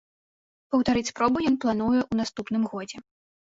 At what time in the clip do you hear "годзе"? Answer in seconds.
2.77-2.97